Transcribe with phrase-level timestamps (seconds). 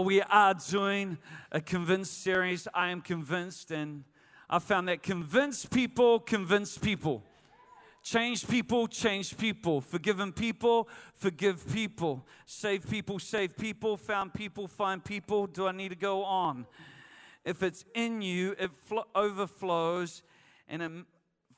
[0.00, 1.18] Well, we are doing
[1.52, 2.66] a convinced series.
[2.72, 4.04] I am convinced, and
[4.48, 7.22] I found that convinced people convince people.
[8.02, 9.82] Change people, change people.
[9.82, 12.24] Forgiven people, forgive people.
[12.46, 13.98] Save people, save people.
[13.98, 15.46] Found people, find people.
[15.46, 16.64] Do I need to go on?
[17.44, 20.22] If it's in you, it fl- overflows
[20.66, 20.92] and it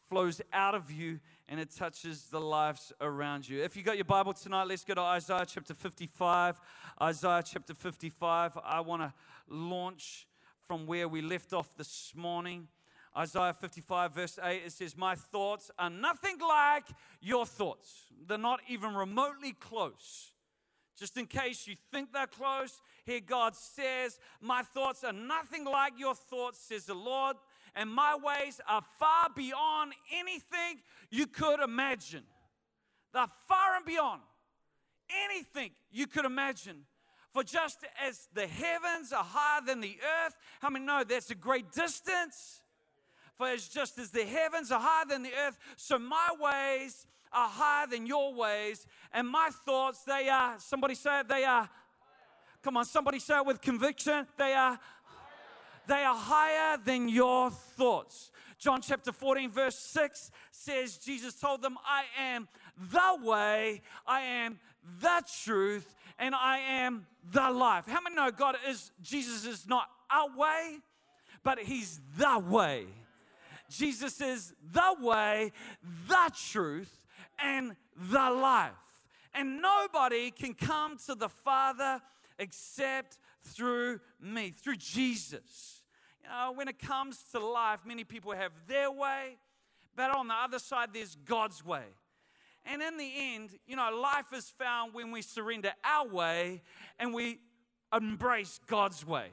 [0.08, 1.20] flows out of you
[1.52, 3.62] and it touches the lives around you.
[3.62, 6.58] If you got your Bible tonight, let's go to Isaiah chapter 55.
[7.02, 8.56] Isaiah chapter 55.
[8.64, 9.12] I want to
[9.50, 10.26] launch
[10.66, 12.68] from where we left off this morning.
[13.14, 16.84] Isaiah 55, verse 8, it says, My thoughts are nothing like
[17.20, 18.06] your thoughts.
[18.26, 20.32] They're not even remotely close.
[20.98, 25.98] Just in case you think they're close, here God says, My thoughts are nothing like
[25.98, 27.36] your thoughts, says the Lord
[27.74, 32.24] and my ways are far beyond anything you could imagine.
[33.12, 34.22] They're far and beyond
[35.24, 36.84] anything you could imagine.
[37.32, 41.34] For just as the heavens are higher than the earth, how many know that's a
[41.34, 42.60] great distance?
[43.36, 47.48] For as just as the heavens are higher than the earth, so my ways are
[47.48, 51.68] higher than your ways, and my thoughts, they are, somebody say it, they are,
[52.62, 54.78] come on, somebody say it with conviction, they are
[55.86, 58.30] they are higher than your thoughts.
[58.58, 62.48] John chapter 14, verse 6 says, Jesus told them, I am
[62.90, 64.60] the way, I am
[65.00, 67.86] the truth, and I am the life.
[67.88, 70.78] How many know God is, Jesus is not our way,
[71.42, 72.86] but He's the way?
[73.68, 75.50] Jesus is the way,
[76.06, 77.00] the truth,
[77.42, 78.72] and the life.
[79.34, 82.00] And nobody can come to the Father
[82.38, 85.82] except through me, through Jesus.
[86.22, 89.38] You know, when it comes to life, many people have their way,
[89.96, 91.84] but on the other side, there's God's way.
[92.64, 96.62] And in the end, you know, life is found when we surrender our way
[96.98, 97.40] and we
[97.92, 99.26] embrace God's way,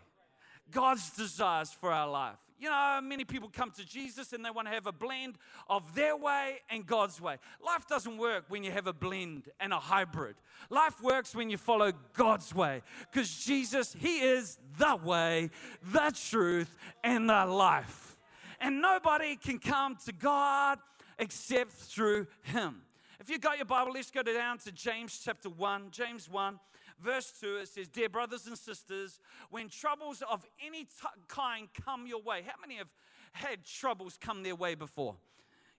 [0.71, 2.39] God's desires for our life.
[2.59, 5.35] You know, many people come to Jesus and they want to have a blend
[5.69, 7.37] of their way and God's way.
[7.65, 10.35] Life doesn't work when you have a blend and a hybrid.
[10.69, 12.81] Life works when you follow God's way
[13.11, 18.17] because Jesus, He is the way, the truth, and the life.
[18.59, 20.79] And nobody can come to God
[21.17, 22.81] except through Him.
[23.21, 25.91] If you got your Bible, let's go down to James chapter 1.
[25.91, 26.59] James 1
[26.99, 30.89] verse 2, it says, Dear brothers and sisters, when troubles of any t-
[31.27, 32.89] kind come your way, how many have
[33.31, 35.15] had troubles come their way before?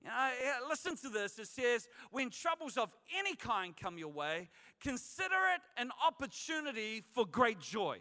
[0.03, 0.31] You know,
[0.69, 1.39] listen to this.
[1.39, 4.49] It says, when troubles of any kind come your way,
[4.83, 7.99] consider it an opportunity for great joy.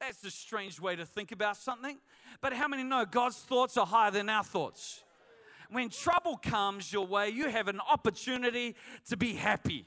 [0.00, 1.98] That's a strange way to think about something.
[2.40, 5.04] But how many know God's thoughts are higher than our thoughts?
[5.70, 8.76] When trouble comes your way, you have an opportunity
[9.08, 9.86] to be happy.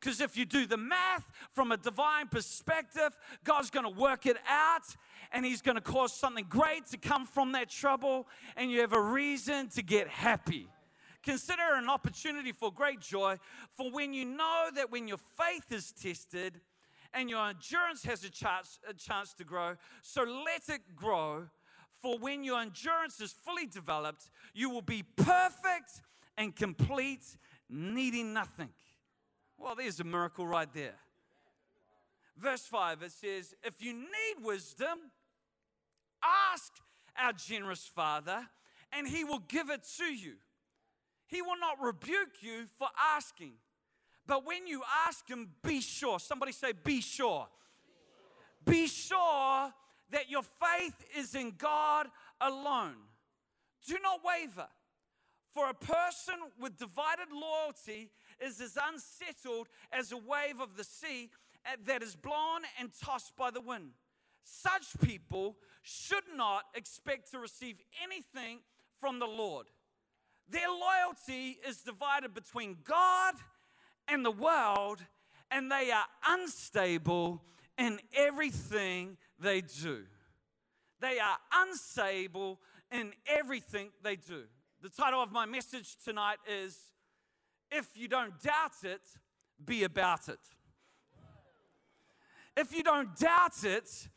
[0.00, 4.36] Because if you do the math from a divine perspective, God's going to work it
[4.48, 4.84] out
[5.32, 8.26] and He's going to cause something great to come from that trouble,
[8.56, 10.68] and you have a reason to get happy.
[11.22, 13.36] Consider an opportunity for great joy,
[13.76, 16.60] for when you know that when your faith is tested
[17.12, 21.48] and your endurance has a chance, a chance to grow, so let it grow.
[22.00, 26.00] For when your endurance is fully developed, you will be perfect
[26.36, 27.36] and complete,
[27.68, 28.68] needing nothing.
[29.58, 30.94] Well, there's a miracle right there.
[32.36, 34.98] Verse 5, it says, If you need wisdom,
[36.52, 36.72] ask
[37.20, 38.48] our generous Father,
[38.92, 40.34] and he will give it to you.
[41.26, 43.52] He will not rebuke you for asking.
[44.26, 46.18] But when you ask him, be sure.
[46.18, 47.48] Somebody say, be sure.
[48.64, 49.72] Be sure
[50.10, 52.06] that your faith is in God
[52.40, 52.96] alone.
[53.86, 54.68] Do not waver.
[55.50, 58.10] For a person with divided loyalty
[58.40, 61.30] is as unsettled as a wave of the sea
[61.66, 63.90] uh, that is blown and tossed by the wind.
[64.44, 68.60] Such people should not expect to receive anything
[68.98, 69.66] from the Lord.
[70.50, 73.34] Their loyalty is divided between God
[74.06, 75.04] and the world,
[75.50, 77.42] and they are unstable
[77.76, 80.04] in everything they do.
[81.00, 82.58] They are unstable
[82.90, 84.44] in everything they do.
[84.82, 86.78] The title of my message tonight is
[87.70, 89.02] if you don't doubt it,
[89.64, 90.38] be about it.
[92.56, 94.08] If you don't doubt it,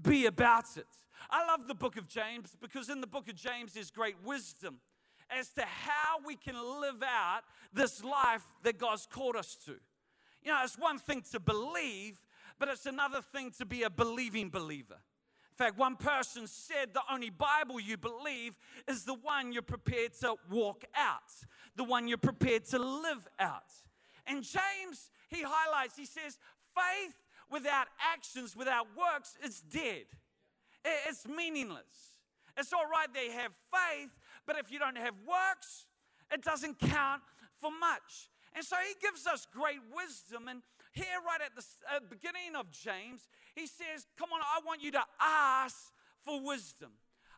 [0.00, 0.86] be about it.
[1.30, 4.80] I love the book of James because in the book of James there's great wisdom
[5.30, 9.72] as to how we can live out this life that God's called us to.
[10.42, 12.18] You know, it's one thing to believe,
[12.58, 14.98] but it's another thing to be a believing believer.
[15.58, 18.56] In fact, one person said the only Bible you believe
[18.86, 21.22] is the one you're prepared to walk out
[21.78, 23.72] the one you're prepared to live out.
[24.26, 26.36] And James, he highlights, he says,
[26.74, 27.14] faith
[27.50, 30.04] without actions, without works, it's dead.
[30.84, 32.18] It's meaningless.
[32.58, 34.10] It's all right they have faith,
[34.46, 35.86] but if you don't have works,
[36.30, 37.22] it doesn't count
[37.56, 38.28] for much.
[38.54, 40.48] And so he gives us great wisdom.
[40.48, 40.62] And
[40.92, 41.64] here, right at the
[41.94, 45.76] uh, beginning of James, he says, Come on, I want you to ask
[46.24, 46.90] for wisdom.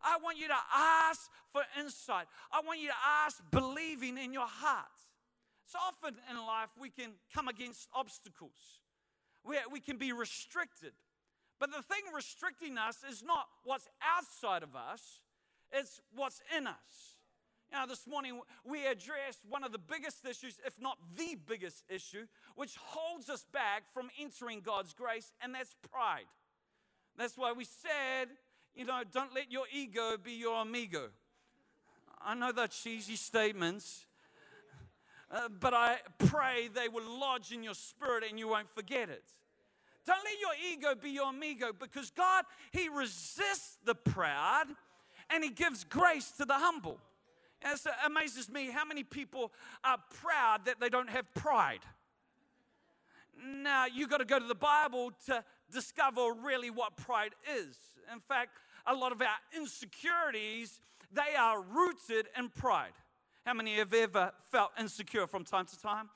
[0.03, 2.27] I want you to ask for insight.
[2.53, 4.87] I want you to ask believing in your heart.
[5.67, 8.81] So often in life, we can come against obstacles
[9.43, 10.93] where we can be restricted.
[11.59, 15.21] But the thing restricting us is not what's outside of us,
[15.71, 17.20] it's what's in us.
[17.73, 22.27] Now, this morning we addressed one of the biggest issues, if not the biggest issue,
[22.57, 26.27] which holds us back from entering God's grace, and that's pride.
[27.17, 28.29] That's why we said,
[28.75, 31.11] you know, don't let your ego be your amigo.
[32.21, 34.07] I know they're cheesy statements,
[35.31, 39.25] uh, but I pray they will lodge in your spirit and you won't forget it.
[40.07, 44.67] Don't let your ego be your amigo because God, He resists the proud
[45.31, 46.99] and He gives grace to the humble.
[47.63, 49.53] It amazes me how many people
[49.85, 51.81] are proud that they don't have pride.
[53.43, 57.77] Now, you've got to go to the Bible to discover really what pride is.
[58.13, 58.51] In fact,
[58.87, 60.81] a lot of our insecurities,
[61.13, 62.93] they are rooted in pride.
[63.47, 66.11] How many have ever felt insecure from time to time?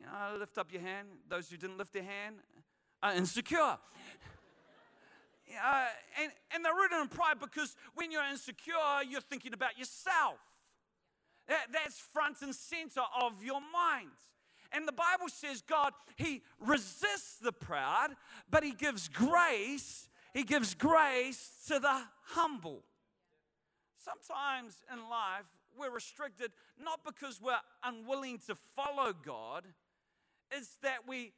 [0.00, 1.08] You know, lift up your hand.
[1.28, 2.36] Those who didn't lift their hand
[3.02, 3.78] are insecure.
[5.64, 5.86] Uh,
[6.20, 8.74] and, and they're rooted in pride because when you're insecure,
[9.08, 10.38] you're thinking about yourself.
[11.48, 14.10] That, that's front and center of your mind.
[14.72, 18.10] And the Bible says God, He resists the proud,
[18.50, 20.08] but He gives grace.
[20.34, 22.82] He gives grace to the humble.
[23.96, 25.46] Sometimes in life,
[25.78, 26.50] we're restricted
[26.82, 27.54] not because we're
[27.84, 29.64] unwilling to follow God,
[30.50, 31.32] it's that we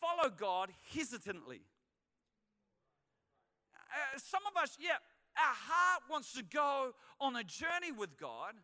[0.00, 1.62] follow God hesitantly.
[3.92, 4.98] Uh, some of us, yeah,
[5.36, 8.54] our heart wants to go on a journey with God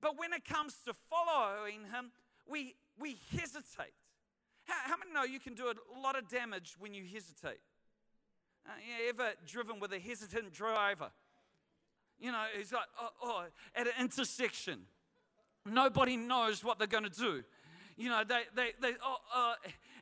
[0.00, 2.12] but when it comes to following Him,
[2.48, 3.94] we, we hesitate.
[4.64, 7.60] How, how many know you can do a lot of damage when you hesitate?
[8.66, 11.10] Uh, you ever driven with a hesitant driver?
[12.18, 13.44] You know, he's like, oh, oh,
[13.74, 14.80] at an intersection.
[15.64, 17.42] Nobody knows what they're going to do.
[17.96, 19.54] You know, they, they, they oh, uh,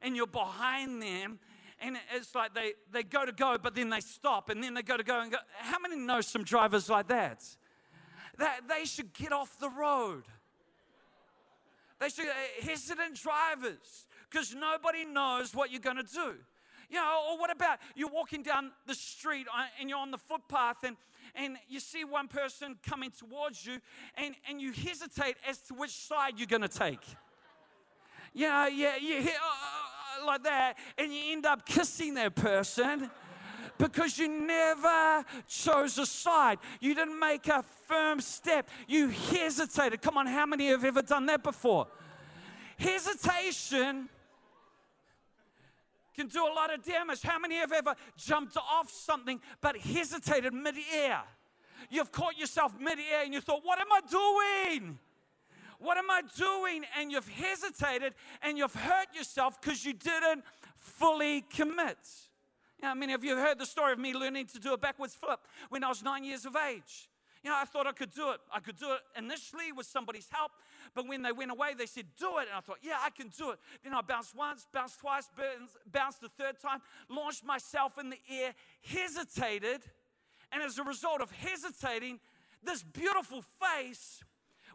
[0.03, 1.39] and you're behind them,
[1.81, 4.83] and it's like they, they go to go, but then they stop, and then they
[4.83, 5.39] go to go and go.
[5.59, 7.45] How many know some drivers like that?
[8.39, 10.23] That they should get off the road.
[12.01, 12.33] They should, uh,
[12.63, 16.35] hesitant drivers, because nobody knows what you're going to do.
[16.91, 20.19] You know, or what about you're walking down the street uh, and you're on the
[20.19, 20.97] footpath and,
[21.35, 23.79] and you see one person coming towards you
[24.15, 27.01] and, and you hesitate as to which side you're going to take.
[28.33, 33.11] Yeah, yeah, you hear uh, like that and you end up kissing that person
[33.79, 36.59] because you never chose a side.
[36.81, 38.69] You didn't make a firm step.
[38.87, 40.03] You hesitated.
[40.03, 41.87] Come on, how many have ever done that before?
[42.79, 44.09] Hesitation
[46.15, 47.23] can do a lot of damage.
[47.23, 51.21] How many have ever jumped off something but hesitated mid-air?
[51.91, 54.01] You've caught yourself mid-air and you thought, what am I
[54.81, 54.99] doing?
[55.79, 56.85] What am I doing?
[56.99, 60.43] And you've hesitated and you've hurt yourself because you didn't
[60.77, 61.99] fully commit.
[62.81, 65.15] Know, many of you have heard the story of me learning to do a backwards
[65.15, 67.09] flip when I was nine years of age.
[67.43, 68.41] You know, I thought I could do it.
[68.53, 70.53] I could do it initially with somebody's help,
[70.95, 72.49] but when they went away, they said, Do it.
[72.49, 73.59] And I thought, Yeah, I can do it.
[73.83, 75.29] Then I bounced once, bounced twice,
[75.91, 79.83] bounced the third time, launched myself in the air, hesitated.
[80.51, 82.21] And as a result of hesitating,
[82.63, 84.23] this beautiful face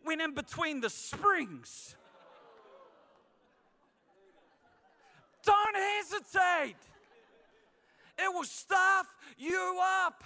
[0.05, 1.95] went in between the springs.
[5.43, 6.75] Don't hesitate.
[8.17, 10.23] It will stuff you up.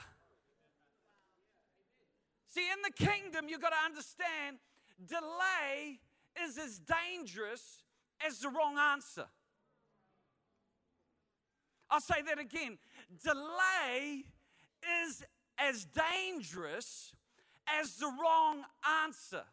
[2.47, 4.57] See, in the kingdom, you've got to understand
[5.05, 5.99] delay
[6.43, 7.83] is as dangerous
[8.25, 9.25] as the wrong answer.
[11.89, 12.77] I'll say that again.
[13.23, 14.25] Delay
[15.05, 15.23] is
[15.57, 17.13] as dangerous
[17.79, 18.63] as the wrong
[19.03, 19.43] answer.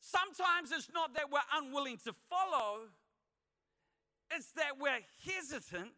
[0.00, 2.88] Sometimes it's not that we're unwilling to follow,
[4.30, 5.90] it's that we're hesitant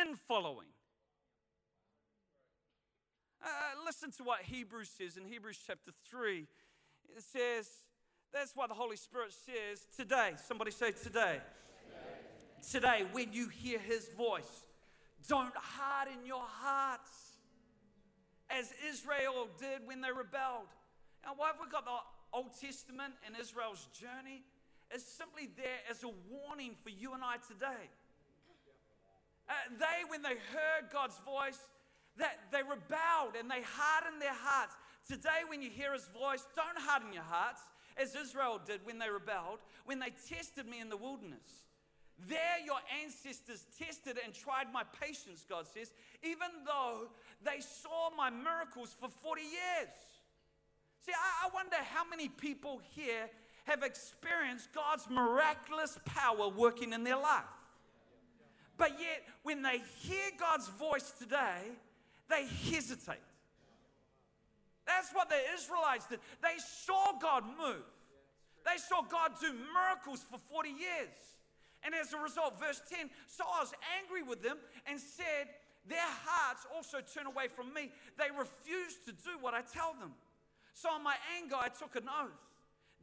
[0.00, 0.68] and following.
[3.42, 3.46] Uh,
[3.84, 6.46] listen to what Hebrews says in Hebrews chapter 3.
[7.16, 7.68] It says,
[8.32, 11.40] that's why the Holy Spirit says, today, somebody say today.
[12.70, 14.64] Today, today when you hear his voice,
[15.28, 17.10] don't harden your hearts
[18.50, 20.68] as Israel did when they rebelled.
[21.24, 21.96] Now, why have we got the
[22.32, 24.42] Old Testament and Israel's journey?
[24.90, 27.90] It's simply there as a warning for you and I today.
[29.48, 31.58] Uh, they, when they heard God's voice,
[32.16, 34.74] that they rebelled and they hardened their hearts.
[35.06, 37.60] Today, when you hear his voice, don't harden your hearts,
[37.96, 41.66] as Israel did when they rebelled, when they tested me in the wilderness.
[42.28, 47.08] There, your ancestors tested and tried my patience, God says, even though
[47.44, 49.92] they saw my miracles for 40 years.
[51.04, 53.28] See, I, I wonder how many people here
[53.64, 57.44] have experienced God's miraculous power working in their life.
[58.76, 61.62] But yet, when they hear God's voice today,
[62.28, 63.22] they hesitate.
[64.86, 66.20] That's what the Israelites did.
[66.42, 67.84] They saw God move,
[68.64, 71.34] they saw God do miracles for 40 years.
[71.84, 75.52] And as a result, verse 10 so I was angry with them and said,
[75.86, 77.90] Their hearts also turn away from me.
[78.16, 80.12] They refuse to do what I tell them.
[80.72, 82.30] So in my anger, I took an oath.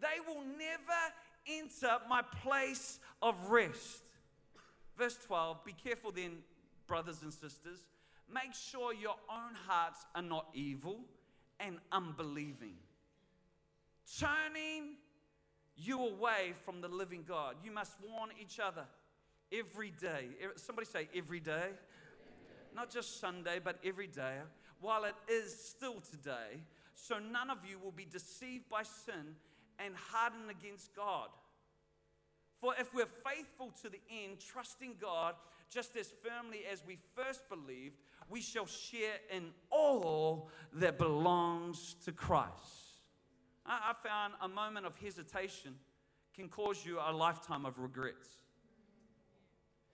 [0.02, 1.02] They will never
[1.48, 4.02] enter my place of rest.
[5.02, 6.44] Verse 12 Be careful then,
[6.86, 7.80] brothers and sisters.
[8.32, 11.00] Make sure your own hearts are not evil
[11.60, 12.76] and unbelieving,
[14.20, 14.98] turning
[15.76, 17.56] you away from the living God.
[17.64, 18.84] You must warn each other
[19.52, 20.28] every day.
[20.58, 21.70] Somebody say, every day.
[22.76, 24.36] Not just Sunday, but every day,
[24.82, 26.62] while it is still today,
[26.94, 29.36] so none of you will be deceived by sin
[29.80, 31.30] and hardened against God.
[32.62, 35.34] For if we're faithful to the end, trusting God
[35.72, 37.96] just as firmly as we first believed,
[38.30, 42.52] we shall share in all that belongs to Christ.
[43.66, 45.76] I, found a moment of hesitation
[46.36, 48.28] can cause you a lifetime of regrets.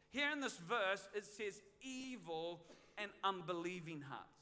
[0.09, 2.63] Here in this verse, it says evil
[2.97, 4.36] and unbelieving hearts.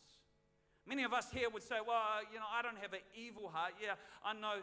[0.87, 1.97] Many of us here would say, Well,
[2.31, 3.73] you know, I don't have an evil heart.
[3.81, 4.61] Yeah, I know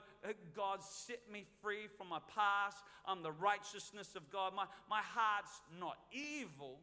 [0.55, 2.79] God set me free from my past.
[3.07, 4.55] I'm the righteousness of God.
[4.55, 6.79] My, my heart's not evil.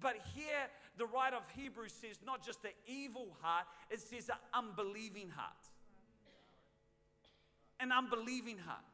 [0.00, 4.38] But here, the writer of Hebrews says not just an evil heart, it says an
[4.52, 5.56] unbelieving heart.
[7.80, 8.84] An unbelieving heart.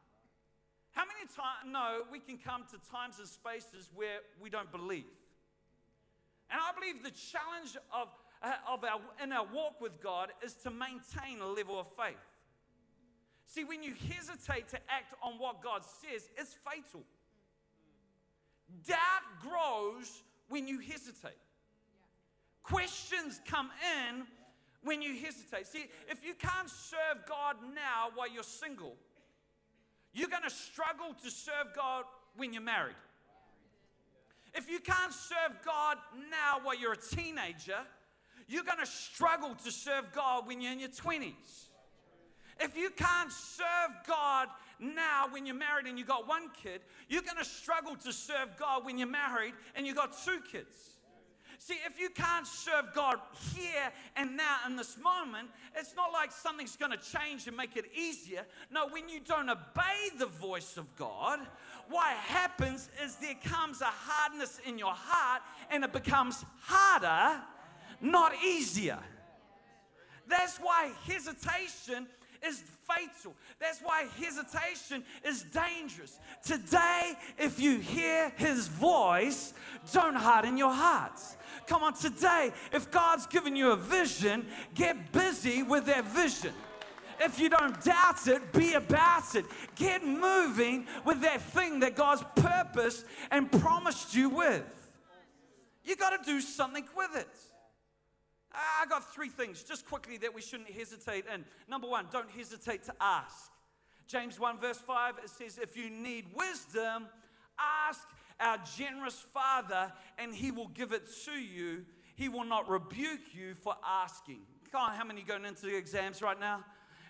[0.91, 5.03] How many times, no, we can come to times and spaces where we don't believe.
[6.49, 8.07] And I believe the challenge of
[8.43, 12.15] Uh, of our, in our walk with God is to maintain a level of faith.
[13.47, 17.03] See, when you hesitate to act on what God says, it's fatal.
[18.87, 18.97] Doubt
[19.41, 21.37] grows when you hesitate.
[22.63, 23.69] Questions come
[24.07, 24.23] in
[24.83, 25.67] when you hesitate.
[25.67, 28.95] See, if you can't serve God now while you're single,
[30.13, 32.95] you're going to struggle to serve God when you're married.
[34.53, 35.97] If you can't serve God
[36.29, 37.79] now while you're a teenager,
[38.47, 41.67] you're going to struggle to serve God when you're in your 20s.
[42.59, 44.47] If you can't serve God
[44.79, 48.55] now when you're married and you got one kid, you're going to struggle to serve
[48.57, 50.95] God when you're married and you got two kids.
[51.57, 53.15] See, if you can't serve God
[53.55, 57.77] here and now in this moment, it's not like something's going to change and make
[57.77, 58.45] it easier.
[58.69, 61.39] No, when you don't obey the voice of God,
[61.89, 67.41] what happens is there comes a hardness in your heart and it becomes harder
[68.05, 68.99] not easier.
[70.27, 72.07] That's why hesitation
[72.45, 73.33] is fatal.
[73.59, 76.19] That's why hesitation is dangerous.
[76.43, 79.53] Today, if you hear his voice,
[79.91, 81.37] don't harden your hearts.
[81.67, 86.53] Come on, today, if God's given you a vision, get busy with that vision.
[87.19, 89.45] If you don't doubt it, be about it.
[89.75, 94.65] Get moving with that thing that God's purposed and promised you with.
[95.85, 97.29] You got to do something with it.
[98.55, 101.43] Ah, I got three things just quickly that we shouldn't hesitate in.
[101.67, 103.51] Number one, don't hesitate to ask.
[104.07, 107.07] James 1, verse 5, it says, If you need wisdom,
[107.59, 108.07] ask
[108.39, 111.85] our generous Father, and he will give it to you.
[112.15, 114.41] He will not rebuke you for asking.
[114.73, 116.63] On, how many going into the exams right now?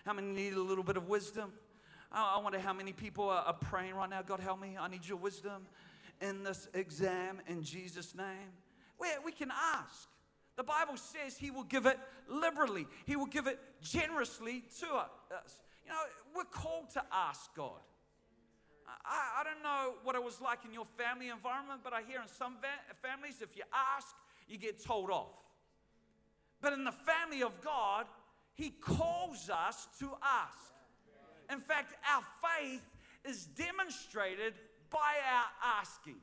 [0.04, 1.52] How many need a little bit of wisdom?
[2.12, 4.22] I wonder how many people are praying right now.
[4.22, 4.76] God, help me.
[4.78, 5.66] I need your wisdom
[6.20, 8.52] in this exam in Jesus' name.
[9.00, 10.08] We, we can ask.
[10.56, 11.98] The Bible says He will give it
[12.28, 15.60] liberally, He will give it generously to us.
[15.84, 15.98] You know,
[16.34, 17.80] we're called to ask God.
[19.04, 22.20] I, I don't know what it was like in your family environment, but I hear
[22.20, 23.62] in some va- families, if you
[23.96, 24.14] ask,
[24.48, 25.34] you get told off.
[26.60, 28.06] But in the family of God,
[28.54, 30.72] He calls us to ask.
[31.52, 32.84] In fact, our faith
[33.24, 34.54] is demonstrated
[34.90, 36.16] by our asking.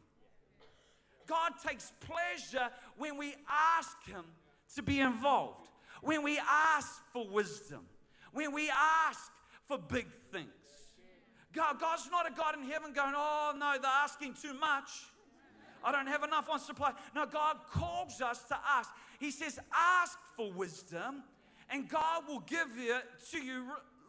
[1.28, 4.26] God takes pleasure when we ask Him
[4.76, 5.70] to be involved,
[6.02, 7.86] when we ask for wisdom,
[8.32, 9.32] when we ask
[9.66, 10.48] for big things.
[11.54, 14.90] God, God's not a God in heaven going, oh no, they're asking too much.
[15.84, 16.94] I don't have enough on supply.
[17.14, 18.90] No, God calls us to ask.
[19.20, 21.24] He says, ask for wisdom,
[21.70, 23.66] and God will give it to you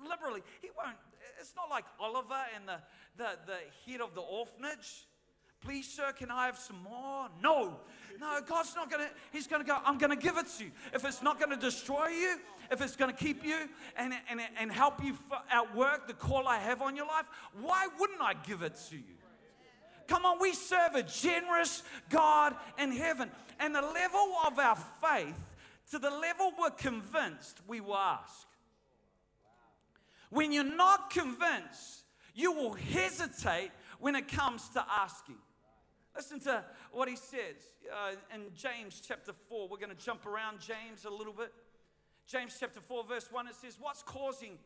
[0.09, 0.43] liberally.
[0.63, 0.97] He won't,
[1.41, 2.79] it's not like Oliver and the,
[3.17, 3.59] the, the
[3.91, 5.07] head of the orphanage.
[5.65, 7.29] Please, sir, can I have some more?
[7.43, 7.79] No.
[8.21, 10.65] No, God's not going to, He's going to go, I'm going to give it to
[10.65, 10.71] you.
[10.93, 12.37] If it's not going to destroy you,
[12.71, 13.57] if it's going to keep you
[13.97, 15.17] and, and, and help you
[15.51, 17.25] outwork the call I have on your life,
[17.61, 19.03] why wouldn't I give it to you?
[20.07, 23.31] Come on, we serve a generous God in heaven.
[23.59, 25.57] And the level of our faith,
[25.91, 28.47] to the level we're convinced, we will ask.
[30.31, 32.03] When you're not convinced,
[32.35, 35.39] you will hesitate when it comes to asking.
[36.15, 37.57] Listen to what he says
[37.93, 39.69] uh, in James chapter 4.
[39.69, 41.53] We're going to jump around James a little bit.
[42.27, 44.59] James chapter 4, verse 1, it says, What's causing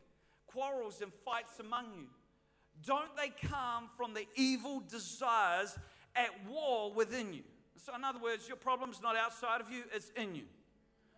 [0.46, 2.06] quarrels and fights among you?
[2.84, 5.76] Don't they come from the evil desires
[6.14, 7.42] at war within you?
[7.76, 10.44] So, in other words, your problem's not outside of you, it's in you.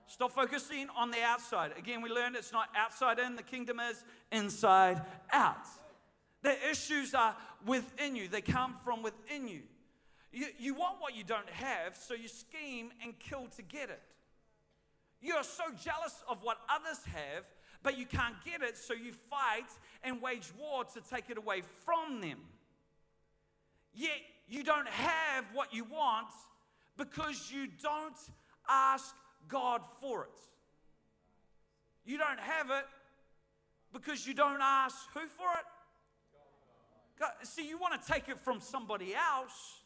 [0.07, 1.73] Stop focusing on the outside.
[1.77, 5.67] Again, we learned it's not outside in, the kingdom is inside out.
[6.43, 9.63] The issues are within you, they come from within you.
[10.33, 14.01] You, you want what you don't have, so you scheme and kill to get it.
[15.21, 17.45] You are so jealous of what others have,
[17.83, 19.69] but you can't get it, so you fight
[20.03, 22.39] and wage war to take it away from them.
[23.93, 24.19] Yet
[24.49, 26.29] you don't have what you want
[26.97, 28.17] because you don't
[28.69, 29.15] ask
[29.49, 30.41] God for it.
[32.05, 32.87] You don't have it
[33.93, 35.67] because you don't ask who for it?
[37.19, 39.80] God, see, you want to take it from somebody else,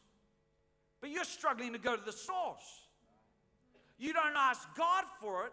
[1.04, 2.80] but you're struggling to go to the source.
[3.98, 5.52] You don't ask God for it,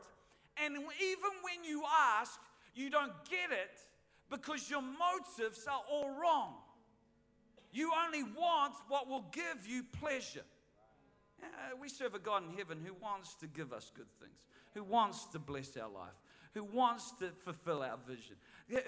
[0.64, 1.84] and even when you
[2.18, 2.40] ask,
[2.74, 3.82] you don't get it
[4.30, 6.54] because your motives are all wrong.
[7.74, 10.46] You only want what will give you pleasure.
[11.44, 14.86] Uh, we serve a God in heaven who wants to give us good things, who
[14.86, 16.16] wants to bless our life,
[16.54, 18.38] who wants to fulfill our vision,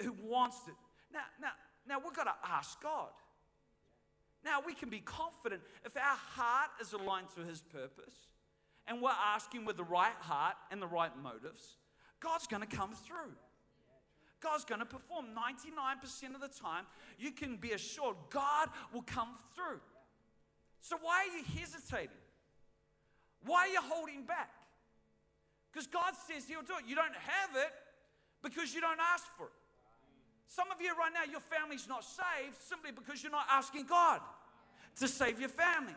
[0.00, 0.70] who wants to.
[1.12, 1.50] Now, now,
[1.86, 3.10] now we've got to ask God.
[4.44, 8.28] Now we can be confident if our heart is aligned to His purpose
[8.86, 11.78] and we're asking with the right heart and the right motives,
[12.20, 13.32] God's going to come through.
[14.40, 16.84] God's going to perform 99% of the time.
[17.18, 19.80] You can be assured God will come through.
[20.82, 22.10] So, why are you hesitating?
[23.46, 24.50] Why are you holding back?
[25.72, 26.84] Because God says He'll do it.
[26.86, 27.72] You don't have it
[28.42, 29.63] because you don't ask for it.
[30.48, 34.20] Some of you right now, your family's not saved simply because you're not asking God
[35.00, 35.96] to save your family.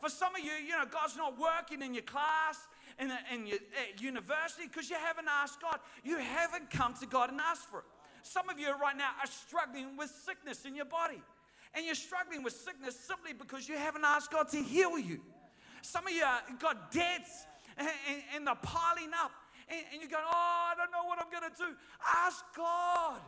[0.00, 2.68] For some of you, you know, God's not working in your class,
[3.00, 3.58] in, the, in your
[3.98, 5.78] university, because you haven't asked God.
[6.04, 7.84] You haven't come to God and asked for it.
[8.22, 11.20] Some of you right now are struggling with sickness in your body.
[11.74, 15.20] And you're struggling with sickness simply because you haven't asked God to heal you.
[15.82, 16.24] Some of you
[16.58, 17.46] got debts
[17.76, 19.32] and, and, and they're piling up.
[19.68, 21.76] And, and you're going, oh, I don't know what I'm going to do.
[22.24, 23.20] Ask God.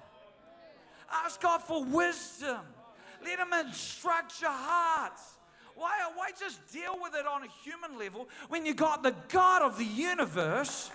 [1.12, 2.60] Ask God for wisdom.
[3.24, 5.22] Let Him instruct your hearts.
[5.74, 9.62] Why, why just deal with it on a human level when you got the God
[9.62, 10.90] of the universe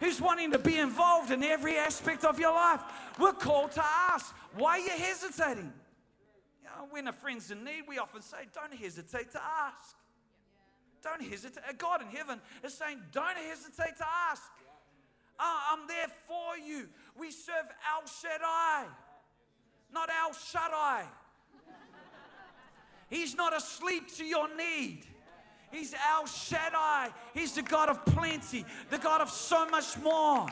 [0.00, 2.80] who's wanting to be involved in every aspect of your life?
[3.18, 5.72] We're called to ask, why are you hesitating?
[6.62, 9.96] You know, when a friend's in need, we often say, don't hesitate to ask.
[11.02, 11.62] Don't hesitate.
[11.78, 14.42] God in heaven is saying, don't hesitate to ask.
[15.38, 16.88] Oh, I'm there for you.
[17.18, 18.86] We serve El Shaddai,
[19.92, 21.04] not El Shaddai.
[23.08, 25.04] He's not asleep to your need.
[25.70, 27.10] He's El Shaddai.
[27.34, 30.46] He's the God of plenty, the God of so much more.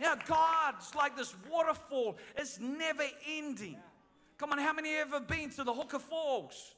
[0.00, 3.76] Yeah, God's like this waterfall, it's never ending.
[4.38, 6.74] Come on, how many have ever been to the Huka Falls?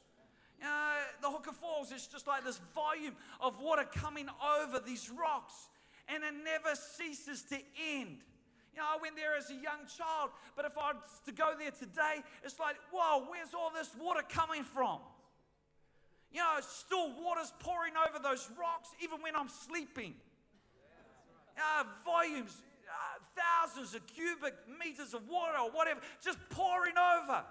[0.60, 0.92] Know,
[1.22, 4.26] the Huka Falls is just like this volume of water coming
[4.60, 5.68] over these rocks,
[6.08, 7.58] and it never ceases to
[7.96, 8.18] end.
[8.74, 11.54] You know, I went there as a young child, but if I was to go
[11.56, 14.98] there today, it's like, whoa, where's all this water coming from?
[16.32, 20.14] You know, still water's pouring over those rocks even when I'm sleeping.
[21.54, 22.50] Uh, volumes,
[22.90, 27.44] uh, thousands of cubic meters of water or whatever, just pouring over.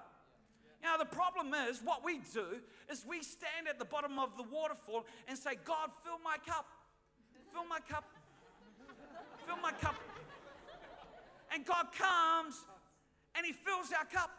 [0.83, 2.59] You know, the problem is what we do
[2.91, 6.67] is we stand at the bottom of the waterfall and say, God, fill my cup.
[7.53, 8.03] Fill my cup.
[9.47, 9.95] Fill my cup.
[11.53, 12.55] And God comes
[13.35, 14.31] and He fills our cup.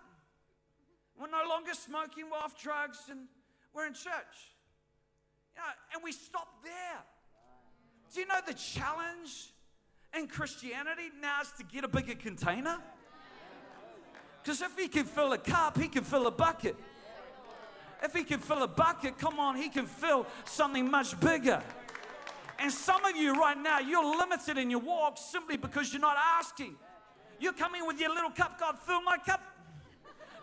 [1.18, 3.20] We're no longer smoking, we're off drugs, and
[3.72, 4.52] we're in church.
[5.54, 7.02] You know, and we stop there.
[8.12, 9.52] Do you know the challenge
[10.16, 12.78] in Christianity now is to get a bigger container?
[14.42, 16.76] Because if he can fill a cup, he can fill a bucket.
[18.02, 21.62] If he can fill a bucket, come on, he can fill something much bigger.
[22.58, 26.16] And some of you right now, you're limited in your walk simply because you're not
[26.38, 26.76] asking.
[27.40, 29.40] You're coming with your little cup, God, fill my cup.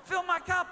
[0.03, 0.67] Fill my cup.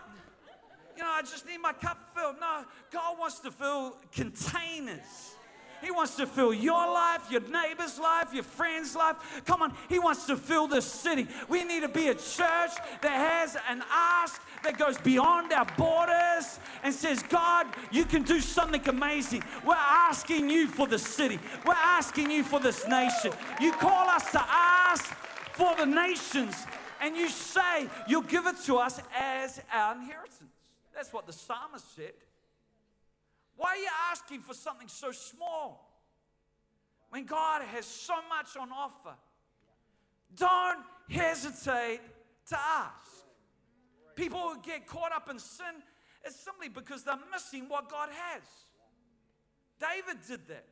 [0.95, 2.35] You know, I just need my cup filled.
[2.41, 5.35] No, God wants to fill containers.
[5.81, 9.15] He wants to fill your life, your neighbor's life, your friend's life.
[9.45, 11.27] Come on, He wants to fill this city.
[11.47, 16.59] We need to be a church that has an ask that goes beyond our borders
[16.83, 19.43] and says, God, you can do something amazing.
[19.65, 23.31] We're asking you for the city, we're asking you for this nation.
[23.61, 25.15] You call us to ask
[25.59, 26.55] for the nations,
[27.01, 30.53] and you say you'll give it to us as our inheritance.
[30.95, 32.13] That's what the psalmist said.
[33.57, 36.01] Why are you asking for something so small
[37.09, 39.15] when God has so much on offer?
[40.33, 41.99] Don't hesitate
[42.47, 43.25] to ask.
[44.15, 45.83] People who get caught up in sin
[46.25, 48.43] is simply because they're missing what God has.
[49.77, 50.65] David did that.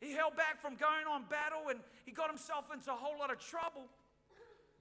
[0.00, 3.32] He held back from going on battle and he got himself into a whole lot
[3.32, 3.82] of trouble.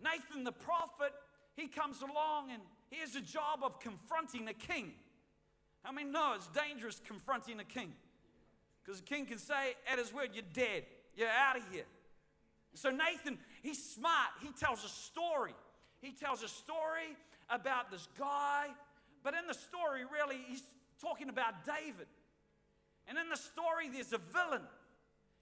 [0.03, 1.13] Nathan the prophet,
[1.55, 4.93] he comes along and he has a job of confronting a king.
[5.83, 7.93] I mean, no, it's dangerous confronting a king.
[8.83, 10.83] Because the king can say at his word, You're dead.
[11.15, 11.85] You're out of here.
[12.75, 14.29] So Nathan, he's smart.
[14.41, 15.55] He tells a story.
[15.99, 17.17] He tells a story
[17.49, 18.67] about this guy.
[19.23, 20.61] But in the story, really, he's
[21.01, 22.07] talking about David.
[23.07, 24.61] And in the story, there's a villain.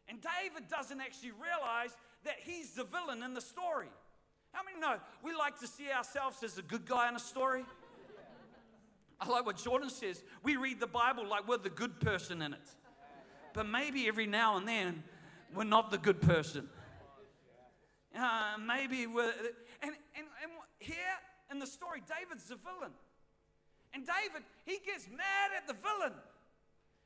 [0.08, 3.88] And David doesn't actually realize that he's the villain in the story.
[4.52, 7.65] How many know we like to see ourselves as a good guy in a story?
[9.20, 10.24] I like what Jordan says.
[10.44, 12.70] We read the Bible like we're the good person in it.
[13.54, 15.04] But maybe every now and then
[15.54, 16.70] we're not the good person.
[18.18, 19.34] Uh, maybe we're.
[19.82, 20.96] And, and, and here
[21.52, 22.91] in the story, David's the villain.
[23.94, 26.13] And David, he gets mad at the villain.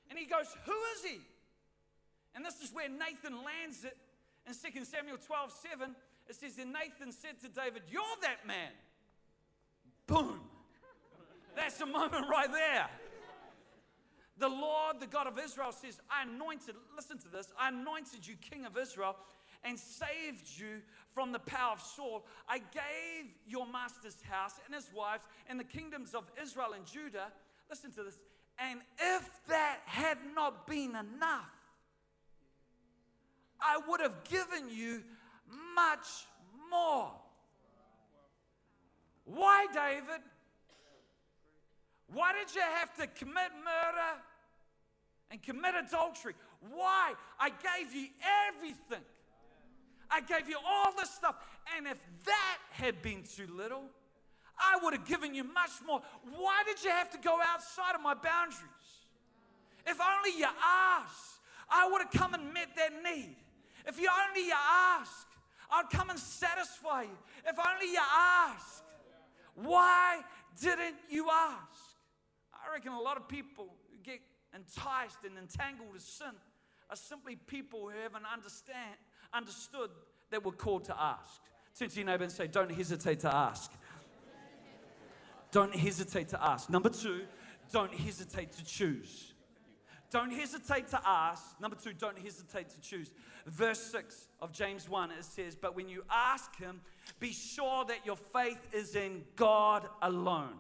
[0.10, 1.20] And he goes, Who is he?
[2.40, 3.98] And this is where Nathan lands it
[4.48, 5.94] in 2 Samuel 12 7.
[6.30, 8.72] It says, Then Nathan said to David, You're that man.
[10.08, 10.40] Boom.
[11.54, 12.90] That's the moment right there.
[14.38, 18.36] The Lord, the God of Israel, says, I anointed, listen to this, I anointed you
[18.38, 19.18] king of Israel
[19.66, 20.80] and saved you
[21.12, 22.26] from the power of Saul.
[22.48, 27.34] I gave your master's house and his wives and the kingdoms of Israel and Judah.
[27.70, 28.18] Listen to this.
[28.58, 31.59] And if that had not been enough,
[33.62, 35.04] I would have given you
[35.76, 36.08] much
[36.70, 37.12] more.
[39.26, 40.22] Why, David?
[42.12, 44.22] Why did you have to commit murder
[45.30, 46.34] and commit adultery?
[46.72, 47.14] Why?
[47.40, 48.08] I gave you
[48.48, 49.04] everything.
[50.10, 51.36] I gave you all this stuff.
[51.78, 53.84] And if that had been too little,
[54.58, 56.02] I would have given you much more.
[56.36, 58.64] Why did you have to go outside of my boundaries?
[59.86, 63.36] If only you asked, I would have come and met that need.
[63.90, 65.28] If you only you ask,
[65.72, 67.18] I'll come and satisfy you.
[67.46, 68.84] If only you ask,
[69.56, 70.22] why
[70.62, 71.98] didn't you ask?
[72.54, 74.20] I reckon a lot of people who get
[74.54, 76.32] enticed and entangled with sin
[76.90, 78.96] are simply people who haven't understand,
[79.34, 79.90] understood
[80.30, 81.42] that we're called to ask.
[81.78, 83.72] Turn to your neighbor and say, Don't hesitate to ask.
[85.52, 86.70] Don't hesitate to ask.
[86.70, 87.24] Number two,
[87.72, 89.34] don't hesitate to choose.
[90.12, 91.60] Don't hesitate to ask.
[91.62, 93.14] Number two, don't hesitate to choose.
[93.46, 96.82] Verse 6 of James 1, it says, But when you ask him,
[97.20, 100.56] be sure that your faith is in God alone.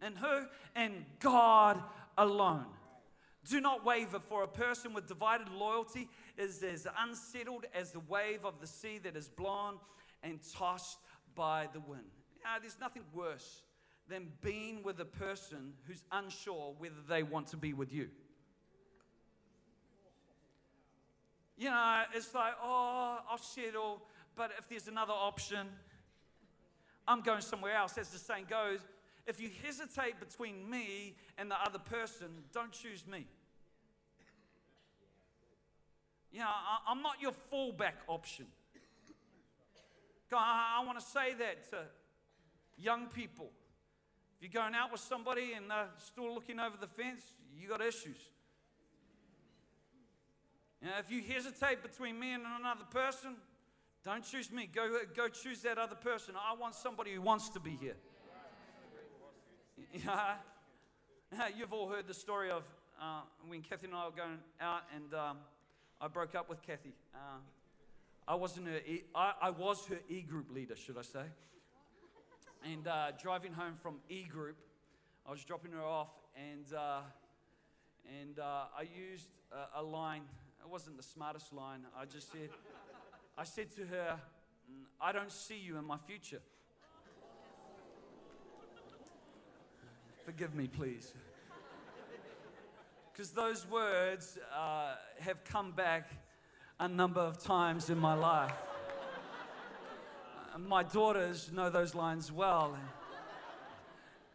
[0.00, 0.46] And who?
[0.74, 1.82] In God
[2.16, 2.66] alone.
[3.48, 8.44] Do not waver, for a person with divided loyalty is as unsettled as the wave
[8.44, 9.74] of the sea that is blown
[10.22, 10.98] and tossed
[11.34, 12.04] by the wind.
[12.44, 13.62] Now, there's nothing worse
[14.08, 18.08] than being with a person who's unsure whether they want to be with you.
[21.60, 24.00] You know, it's like, oh, I'll settle,
[24.34, 25.68] but if there's another option,
[27.06, 27.98] I'm going somewhere else.
[27.98, 28.78] As the saying goes,
[29.26, 33.26] if you hesitate between me and the other person, don't choose me.
[36.32, 38.46] You know, I, am not your fallback option.
[40.32, 41.82] I, I want to say that to
[42.78, 43.50] young people.
[44.40, 47.20] If you're going out with somebody and they're still looking over the fence,
[47.54, 48.16] you got issues.
[50.82, 53.36] Know, if you hesitate between me and another person,
[54.02, 54.68] don't choose me.
[54.72, 56.34] Go, go choose that other person.
[56.36, 57.96] I want somebody who wants to be here.
[59.92, 60.34] Yeah.
[61.56, 62.64] You've all heard the story of
[63.00, 65.38] uh, when Kathy and I were going out, and um,
[66.00, 66.92] I broke up with Kathy.
[67.14, 67.38] Uh,
[68.28, 68.78] I wasn't her.
[68.86, 71.24] E- I, I, was her E group leader, should I say?
[72.64, 74.56] And uh, driving home from E group,
[75.26, 77.00] I was dropping her off, and uh,
[78.20, 80.22] and uh, I used a, a line.
[80.62, 81.80] It wasn't the smartest line.
[81.96, 82.50] I just said,
[83.36, 84.20] I said to her,
[84.70, 86.40] "Mm, "I don't see you in my future."
[90.24, 91.12] Forgive me, please.
[93.12, 96.10] Because those words uh, have come back
[96.78, 98.56] a number of times in my life.
[100.58, 102.76] My daughters know those lines well.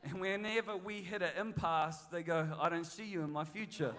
[0.03, 3.93] And whenever we hit an impasse, they go, I don't see you in my future.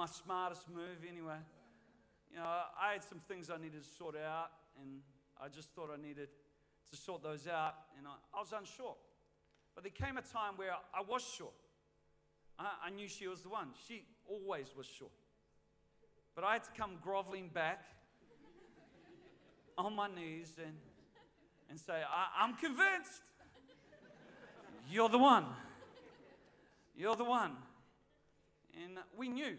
[0.00, 1.36] My smartest move, anyway.
[2.30, 2.44] You know,
[2.80, 4.48] I had some things I needed to sort out,
[4.80, 5.00] and
[5.38, 6.28] I just thought I needed
[6.90, 8.96] to sort those out, and I, I was unsure.
[9.74, 11.52] But there came a time where I was sure.
[12.58, 13.68] I, I knew she was the one.
[13.86, 15.10] She always was sure.
[16.34, 17.84] But I had to come groveling back
[19.76, 20.76] on my knees and,
[21.68, 23.20] and say, I, I'm convinced.
[24.90, 25.44] You're the one.
[26.96, 27.52] You're the one.
[28.82, 29.56] And we knew.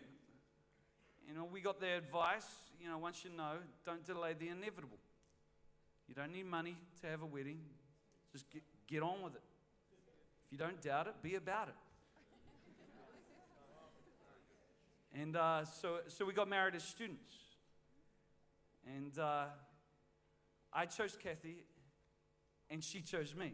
[1.28, 2.48] You know, we got their advice.
[2.82, 4.98] You know, once you know, don't delay the inevitable.
[6.08, 7.60] You don't need money to have a wedding.
[8.32, 9.42] Just get, get on with it.
[10.46, 11.76] If you don't doubt it, be about it.
[15.14, 17.36] And uh, so, so we got married as students.
[18.86, 19.46] And uh,
[20.74, 21.64] I chose Kathy,
[22.70, 23.54] and she chose me.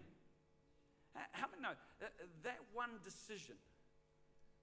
[1.32, 3.56] How many know that, that one decision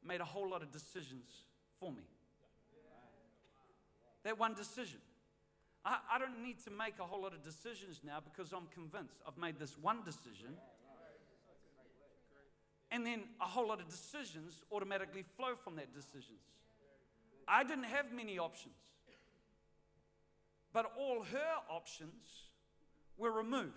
[0.07, 1.29] made a whole lot of decisions
[1.81, 2.05] for me?
[4.25, 5.01] That one decision.
[5.85, 9.19] I, I don't need to make a whole lot of decisions now because I'm convinced
[9.27, 10.57] I've made this one decision.
[12.91, 16.41] And then a whole lot of decisions automatically flow from that decisions.
[17.47, 18.75] I didn't have many options.
[20.73, 22.23] But all her options
[23.17, 23.73] were removed.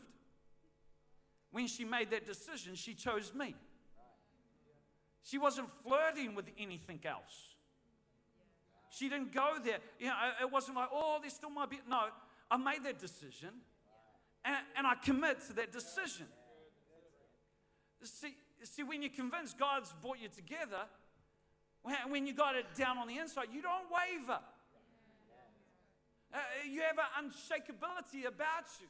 [1.52, 3.56] When she made that decision, she chose me.
[5.24, 7.56] She wasn't flirting with anything else.
[8.90, 9.80] She didn't go there.
[10.00, 11.80] You know, it wasn't like, oh, there still might be.
[11.90, 12.06] No,
[12.50, 13.50] I made that decision
[14.46, 16.28] and, and I commit to that decision.
[18.04, 20.86] See, see, when you're convinced God's brought you together,
[22.10, 24.40] when you got it down on the inside, you don't waver.
[26.34, 26.38] Uh,
[26.70, 28.88] you have an unshakability about you.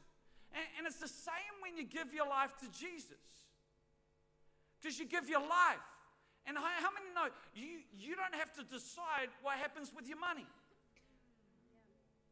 [0.54, 3.18] And, and it's the same when you give your life to Jesus.
[4.80, 5.86] Because you give your life.
[6.48, 10.48] And how, many know you, you don't have to decide what happens with your money?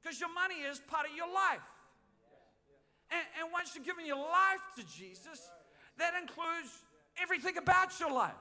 [0.01, 1.67] Because your money is part of your life.
[3.11, 5.51] And, and once you're giving your life to Jesus,
[5.99, 6.71] that includes
[7.21, 8.39] everything about your life.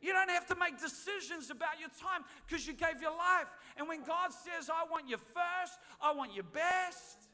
[0.00, 3.48] You don't have to make decisions about your time because you gave your life.
[3.76, 7.28] And when God says, I want you first, I want you best,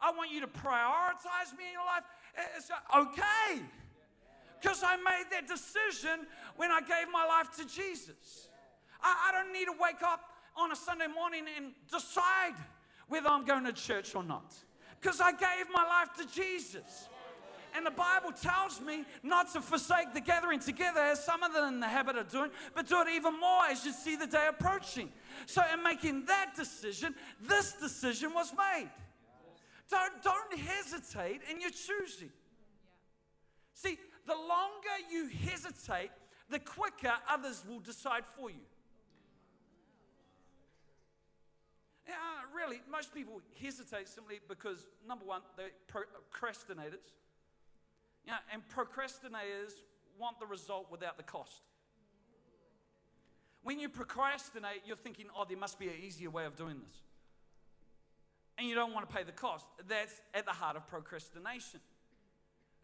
[0.00, 2.04] I want you to prioritize me in your life,
[2.56, 3.64] it's uh, okay.
[4.60, 8.48] Because I made that decision when I gave my life to Jesus.
[9.02, 10.20] I, I don't need to wake up
[10.56, 12.54] on a Sunday morning and decide
[13.08, 14.54] whether I'm going to church or not.
[15.00, 17.08] Because I gave my life to Jesus.
[17.76, 21.74] And the Bible tells me not to forsake the gathering together as some of them
[21.74, 24.46] in the habit of doing, but do it even more as you see the day
[24.48, 25.10] approaching.
[25.44, 28.88] So, in making that decision, this decision was made.
[29.90, 32.30] Don't, don't hesitate in your choosing.
[33.74, 36.10] See, the longer you hesitate,
[36.50, 38.64] the quicker others will decide for you.
[42.06, 42.14] Yeah,
[42.54, 47.14] really, most people hesitate simply because, number one, they're procrastinators.
[48.24, 49.72] Yeah, and procrastinators
[50.18, 51.62] want the result without the cost.
[53.62, 57.02] When you procrastinate, you're thinking, oh, there must be an easier way of doing this.
[58.58, 59.66] And you don't want to pay the cost.
[59.88, 61.80] That's at the heart of procrastination.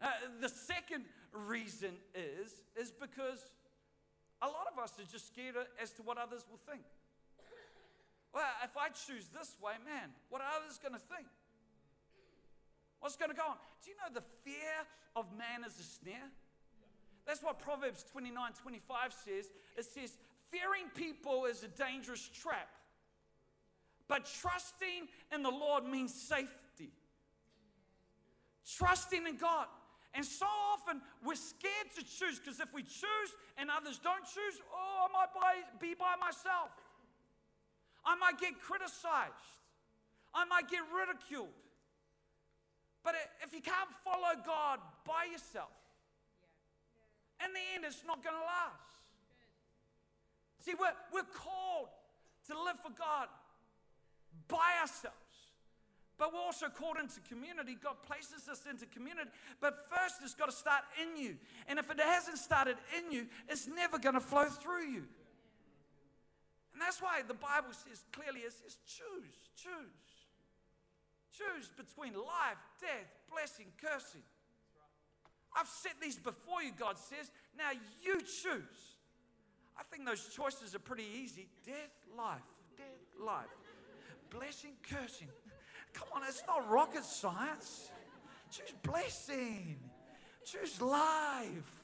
[0.01, 0.07] Uh,
[0.41, 3.39] the second reason is, is because
[4.41, 6.83] a lot of us are just scared as to what others will think.
[8.33, 11.27] Well, if I choose this way, man, what are others going to think?
[12.99, 13.57] What's going to go on?
[13.83, 16.31] Do you know the fear of man is a snare?
[17.25, 19.45] That's what Proverbs 29 25 says.
[19.77, 20.17] It says,
[20.49, 22.69] fearing people is a dangerous trap,
[24.07, 26.91] but trusting in the Lord means safety.
[28.77, 29.67] Trusting in God.
[30.13, 34.61] And so often we're scared to choose because if we choose and others don't choose,
[34.69, 36.69] oh, I might be by myself.
[38.05, 39.63] I might get criticized.
[40.33, 41.53] I might get ridiculed.
[43.03, 45.73] But if you can't follow God by yourself,
[47.43, 49.01] in the end, it's not going to last.
[50.63, 51.89] See, we're, we're called
[52.47, 53.27] to live for God
[54.47, 55.22] by ourselves.
[56.17, 57.75] But we're also called into community.
[57.81, 59.29] God places us into community.
[59.59, 61.35] But first, it's got to start in you.
[61.67, 65.03] And if it hasn't started in you, it's never going to flow through you.
[66.73, 70.13] And that's why the Bible says clearly it says, choose, choose.
[71.33, 74.21] Choose between life, death, blessing, cursing.
[75.55, 77.31] I've set these before you, God says.
[77.57, 77.71] Now
[78.03, 78.97] you choose.
[79.77, 82.41] I think those choices are pretty easy death, life,
[82.77, 82.85] death,
[83.19, 83.49] life,
[84.29, 85.29] blessing, cursing.
[85.93, 87.89] Come on, it's not rocket science.
[88.51, 89.77] Choose blessing,
[90.45, 91.81] choose life.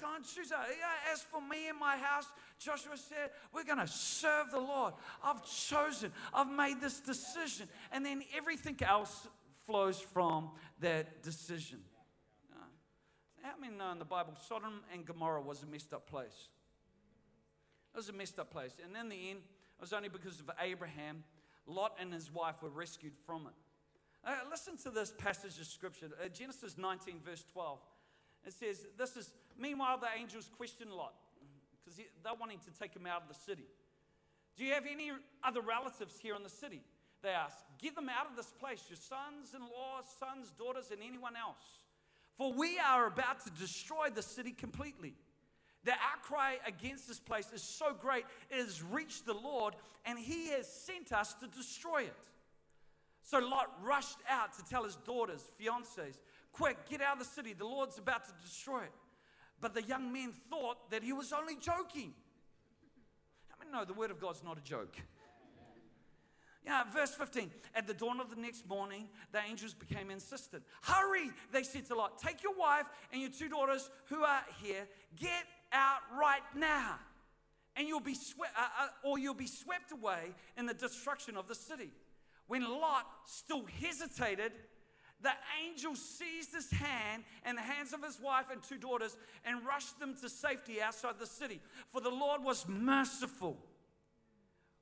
[0.00, 0.52] Go and choose.
[1.12, 2.26] As for me and my house,
[2.58, 4.94] Joshua said, We're going to serve the Lord.
[5.22, 7.68] I've chosen, I've made this decision.
[7.92, 9.28] And then everything else
[9.64, 11.78] flows from that decision.
[13.42, 16.48] How many know in the Bible Sodom and Gomorrah was a messed up place?
[17.92, 18.76] It was a messed up place.
[18.82, 21.24] And in the end, it was only because of Abraham,
[21.66, 23.54] Lot and his wife were rescued from it.
[24.24, 27.78] Uh, listen to this passage of scripture uh, Genesis 19, verse 12.
[28.46, 31.14] It says, This is, meanwhile, the angels question Lot
[31.84, 33.66] because they're wanting to take him out of the city.
[34.56, 35.10] Do you have any
[35.42, 36.82] other relatives here in the city?
[37.22, 37.56] They ask.
[37.80, 41.84] Get them out of this place, your sons in law, sons, daughters, and anyone else.
[42.36, 45.14] For we are about to destroy the city completely.
[45.84, 50.48] The outcry against this place is so great, it has reached the Lord, and He
[50.50, 52.28] has sent us to destroy it.
[53.22, 56.18] So Lot rushed out to tell his daughters, fiancés,
[56.52, 57.52] quick, get out of the city.
[57.52, 58.92] The Lord's about to destroy it.
[59.60, 62.12] But the young men thought that he was only joking.
[63.48, 64.96] How many know the word of God's not a joke?
[66.64, 67.50] Yeah, verse 15.
[67.74, 70.62] At the dawn of the next morning, the angels became insistent.
[70.82, 74.86] Hurry, they said to Lot, take your wife and your two daughters who are here,
[75.18, 76.96] get out right now,
[77.76, 81.48] and you'll be swept, uh, uh, or you'll be swept away in the destruction of
[81.48, 81.90] the city.
[82.46, 84.52] When Lot still hesitated,
[85.22, 85.30] the
[85.64, 90.00] angel seized his hand and the hands of his wife and two daughters and rushed
[90.00, 91.60] them to safety outside the city.
[91.88, 93.56] For the Lord was merciful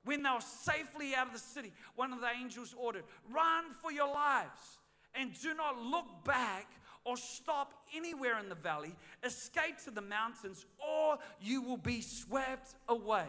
[0.05, 3.92] when they were safely out of the city, one of the angels ordered, Run for
[3.92, 4.79] your lives
[5.14, 6.66] and do not look back
[7.04, 8.94] or stop anywhere in the valley.
[9.24, 13.26] Escape to the mountains or you will be swept away.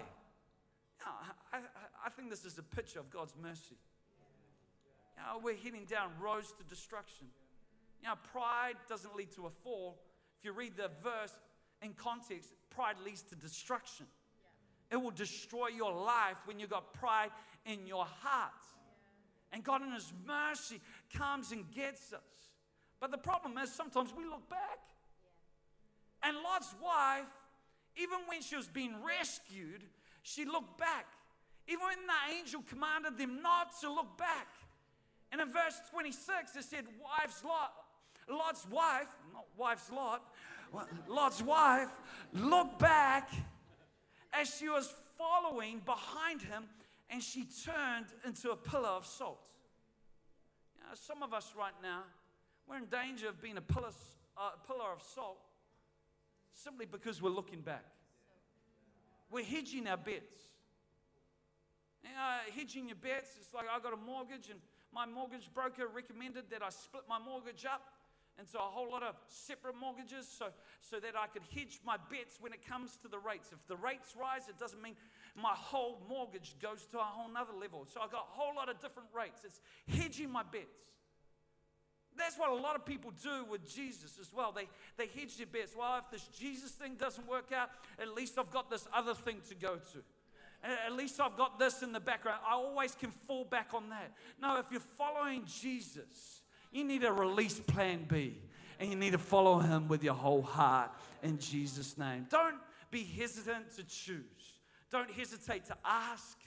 [1.06, 1.14] Now,
[1.54, 1.60] I,
[2.06, 3.78] I think this is a picture of God's mercy.
[5.44, 7.28] We're heading down roads to destruction.
[8.32, 10.00] Pride doesn't lead to a fall.
[10.40, 11.38] If you read the verse
[11.82, 14.08] in context, pride leads to destruction.
[14.92, 17.30] It will destroy your life when you've got pride
[17.66, 18.52] in your heart.
[19.54, 20.82] And God, in His mercy,
[21.14, 22.20] comes and gets us.
[23.02, 24.80] But the problem is sometimes we look back.
[26.24, 27.28] And Lot's wife,
[27.98, 29.84] even when she was being rescued,
[30.22, 31.08] she looked back.
[31.68, 34.48] Even when the angel commanded them not to look back.
[35.32, 37.74] And in verse 26, it said, Wife's Lot,
[38.30, 40.24] Lot's wife, not wife's Lot,
[41.08, 41.90] Lot's wife
[42.34, 43.30] looked back
[44.34, 46.66] as she was following behind him
[47.10, 49.48] and she turned into a pillar of salt.
[50.94, 52.04] Some of us right now,
[52.72, 53.90] we're in danger of being a pillar,
[54.38, 55.40] uh, pillar of salt
[56.54, 57.84] simply because we're looking back.
[59.30, 60.40] We're hedging our bets.
[62.56, 64.60] Hedging your bets, it's like I got a mortgage and
[64.94, 67.82] my mortgage broker recommended that I split my mortgage up
[68.40, 70.48] into a whole lot of separate mortgages so,
[70.80, 73.50] so that I could hedge my bets when it comes to the rates.
[73.52, 74.96] If the rates rise, it doesn't mean
[75.36, 77.86] my whole mortgage goes to a whole nother level.
[77.94, 79.42] So I got a whole lot of different rates.
[79.44, 80.82] It's hedging my bets.
[82.22, 84.52] That's what a lot of people do with Jesus as well.
[84.52, 85.74] They, they hedge their bets.
[85.78, 89.38] Well, if this Jesus thing doesn't work out, at least I've got this other thing
[89.50, 90.04] to go to.
[90.64, 92.40] At least I've got this in the background.
[92.48, 94.12] I always can fall back on that.
[94.40, 96.42] No, if you're following Jesus,
[96.72, 98.38] you need a release plan B.
[98.80, 100.92] And you need to follow him with your whole heart
[101.22, 102.28] in Jesus' name.
[102.30, 102.58] Don't
[102.90, 104.60] be hesitant to choose.
[104.92, 106.38] Don't hesitate to ask,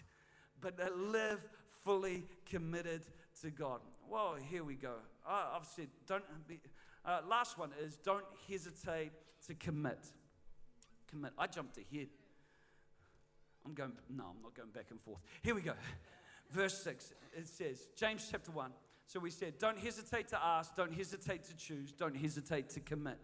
[0.61, 1.49] but live
[1.85, 3.03] fully committed
[3.41, 3.81] to God.
[4.11, 4.95] Well, here we go.
[5.27, 6.61] I've said, don't be.
[7.05, 9.13] Uh, last one is don't hesitate
[9.47, 9.99] to commit.
[11.11, 11.33] Commit.
[11.39, 12.09] I jumped ahead.
[13.67, 15.21] I'm going, no, I'm not going back and forth.
[15.43, 15.73] Here we go.
[16.51, 18.71] Verse 6, it says, James chapter 1.
[19.07, 23.19] So we said, don't hesitate to ask, don't hesitate to choose, don't hesitate to commit.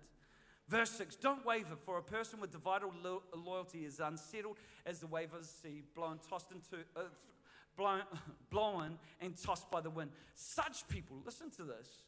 [0.69, 4.57] Verse 6 Don't waver, for a person with divided lo- loyalty is unsettled
[4.87, 7.03] as the wave of the sea, blown, tossed into, uh,
[7.77, 8.03] blown,
[8.51, 10.11] blown and tossed by the wind.
[10.35, 12.05] Such people, listen to this,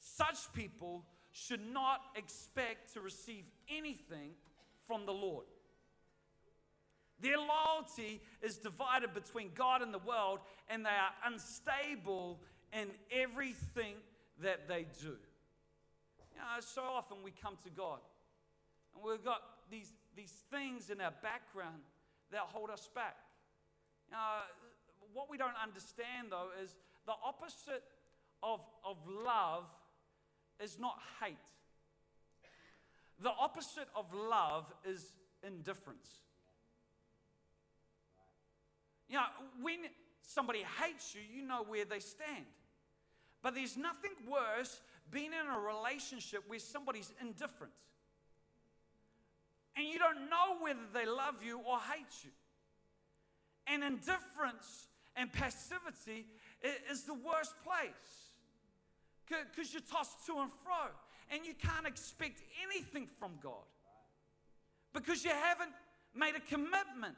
[0.00, 4.30] such people should not expect to receive anything
[4.86, 5.46] from the Lord.
[7.20, 10.38] Their loyalty is divided between God and the world,
[10.68, 12.38] and they are unstable
[12.72, 13.94] in everything
[14.40, 15.16] that they do.
[16.32, 17.98] You know, so often we come to God
[18.94, 21.82] and we've got these, these things in our background
[22.30, 23.16] that hold us back.
[24.08, 24.38] You know,
[25.12, 27.82] what we don't understand though is the opposite
[28.42, 29.64] of, of love
[30.62, 31.36] is not hate.
[33.20, 35.04] The opposite of love is
[35.46, 36.08] indifference.
[39.08, 39.24] You know,
[39.62, 39.78] when
[40.22, 42.44] somebody hates you, you know where they stand.
[43.42, 44.80] But there's nothing worse
[45.10, 47.72] being in a relationship where somebody's indifferent.
[49.76, 52.30] And you don't know whether they love you or hate you.
[53.66, 54.88] And indifference
[55.18, 56.26] and passivity
[56.90, 58.30] is the worst place
[59.26, 60.88] because you're tossed to and fro
[61.30, 63.66] and you can't expect anything from God
[64.94, 65.72] because you haven't
[66.14, 67.16] made a commitment.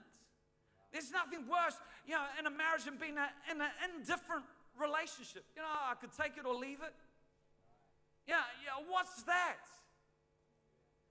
[0.92, 1.76] There's nothing worse,
[2.06, 4.44] you know, in a marriage than being a, in an indifferent
[4.80, 5.44] relationship.
[5.54, 6.94] You know, I could take it or leave it.
[8.26, 9.62] Yeah, yeah, what's that?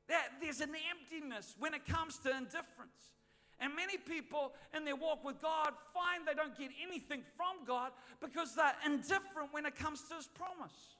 [0.10, 3.19] That there's an emptiness when it comes to indifference.
[3.62, 7.92] And many people in their walk with God find they don't get anything from God
[8.22, 10.96] because they're indifferent when it comes to His promise.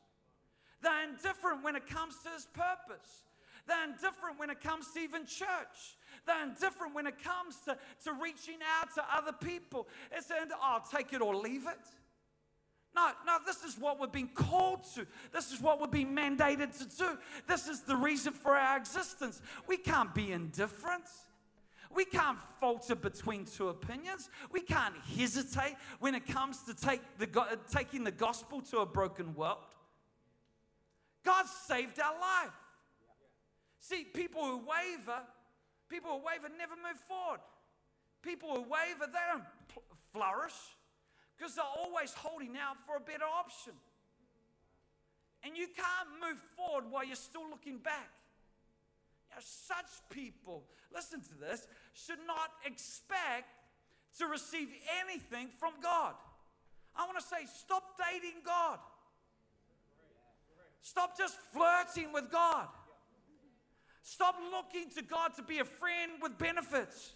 [0.82, 3.24] They're indifferent when it comes to His purpose.
[3.68, 5.96] They're indifferent when it comes to even church.
[6.26, 9.88] They're indifferent when it comes to, to reaching out to other people.
[10.12, 11.78] It's, and I'll take it or leave it.
[12.96, 15.06] No, no, this is what we're being called to.
[15.32, 17.18] This is what we're being mandated to do.
[17.48, 19.42] This is the reason for our existence.
[19.68, 21.06] We can't be indifferent.
[21.94, 24.30] We can't falter between two opinions.
[24.52, 29.34] We can't hesitate when it comes to take the, taking the gospel to a broken
[29.34, 29.58] world.
[31.26, 32.54] God saved our life.
[33.80, 35.22] See, people who waver,
[35.90, 37.40] people who waver never move forward.
[38.22, 39.44] People who waver, they don't
[40.14, 40.54] flourish
[41.38, 43.74] because they're always holding out for a better option.
[45.44, 48.10] And you can't move forward while you're still looking back.
[49.40, 50.64] Such people,
[50.94, 53.48] listen to this, should not expect
[54.18, 54.70] to receive
[55.02, 56.14] anything from God.
[56.96, 58.80] I want to say, stop dating God.
[60.82, 62.68] Stop just flirting with God.
[64.02, 67.14] Stop looking to God to be a friend with benefits.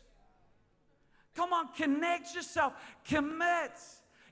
[1.35, 2.73] Come on, connect yourself,
[3.05, 3.71] commit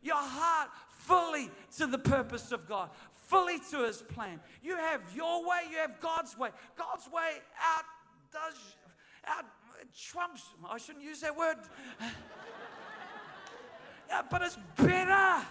[0.03, 2.89] your heart fully to the purpose of God,
[3.31, 4.41] fully to His plan.
[4.61, 6.49] You have your way, you have God's way.
[6.77, 7.85] God's way out
[8.31, 8.75] does
[9.25, 9.45] out
[9.97, 10.43] trumps.
[10.69, 11.55] I shouldn't use that word.
[14.09, 15.45] yeah, but it's better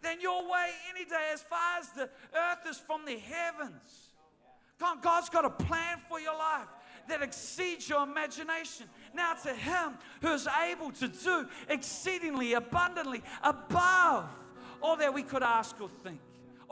[0.00, 4.08] than your way any day as far as the earth is from the heavens.
[4.78, 6.66] God, God's got a plan for your life
[7.08, 8.86] that exceeds your imagination.
[9.14, 14.30] Now, to Him who is able to do exceedingly abundantly above
[14.80, 16.18] all that we could ask or think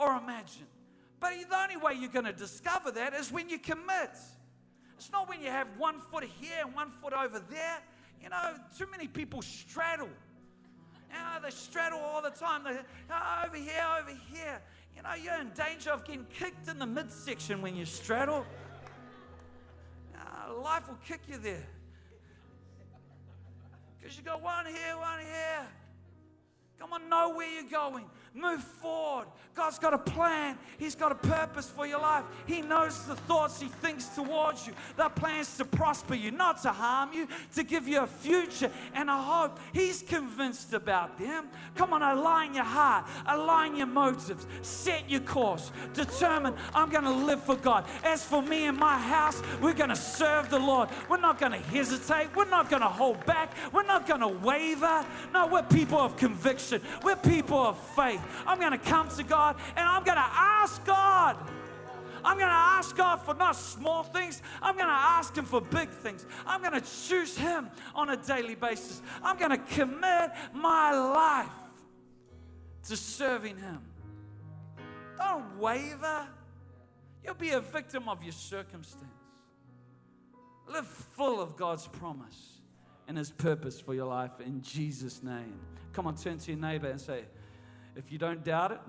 [0.01, 0.65] or imagine.
[1.19, 4.17] But the only way you're going to discover that is when you commit.
[4.97, 7.77] It's not when you have one foot here and one foot over there.
[8.21, 10.09] You know, too many people straddle.
[11.09, 12.63] You know, they straddle all the time.
[12.63, 12.77] They,
[13.11, 14.61] oh, over here, over here.
[14.95, 18.45] You know, you're in danger of getting kicked in the midsection when you straddle.
[20.15, 21.67] Uh, life will kick you there.
[23.99, 25.67] Because you go one here, one here.
[26.79, 28.05] Come on, know where you're going.
[28.33, 29.27] Move forward.
[29.53, 30.57] God's got a plan.
[30.77, 32.23] He's got a purpose for your life.
[32.45, 34.73] He knows the thoughts He thinks towards you.
[34.95, 39.09] They're plans to prosper you, not to harm you, to give you a future and
[39.09, 39.59] a hope.
[39.73, 41.49] He's convinced about them.
[41.75, 45.73] Come on, align your heart, align your motives, set your course.
[45.93, 47.85] Determine, I'm going to live for God.
[48.05, 50.87] As for me and my house, we're going to serve the Lord.
[51.09, 52.33] We're not going to hesitate.
[52.33, 53.51] We're not going to hold back.
[53.73, 55.05] We're not going to waver.
[55.33, 56.81] No, we're people of conviction.
[57.03, 58.20] We're people of faith.
[58.45, 61.37] I'm going to come to God and I'm going to ask God.
[62.23, 64.41] I'm going to ask God for not small things.
[64.61, 66.25] I'm going to ask Him for big things.
[66.45, 69.01] I'm going to choose Him on a daily basis.
[69.23, 71.49] I'm going to commit my life
[72.87, 73.81] to serving Him.
[75.17, 76.27] Don't waver.
[77.23, 79.07] You'll be a victim of your circumstance.
[80.67, 82.59] Live full of God's promise
[83.07, 85.59] and His purpose for your life in Jesus' name.
[85.93, 87.23] Come on, turn to your neighbor and say,
[87.95, 88.79] if you don't doubt it,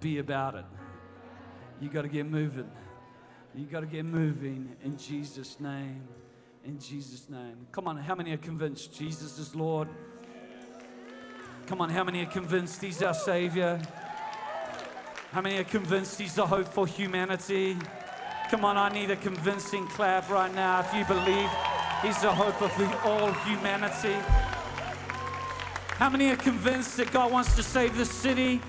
[0.00, 0.64] be about it.
[1.80, 2.70] You got to get moving.
[3.54, 6.06] You got to get moving in Jesus' name.
[6.64, 7.66] In Jesus' name.
[7.72, 9.88] Come on, how many are convinced Jesus is Lord?
[11.66, 13.80] Come on, how many are convinced He's our Savior?
[15.32, 17.78] How many are convinced He's the hope for humanity?
[18.50, 21.48] Come on, I need a convincing clap right now if you believe
[22.02, 24.16] He's the hope of all humanity.
[26.00, 28.62] How many are convinced that God wants to save this city?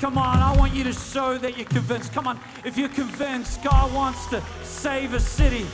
[0.00, 2.12] Come on, I want you to show that you're convinced.
[2.12, 5.64] Come on, if you're convinced God wants to save a city,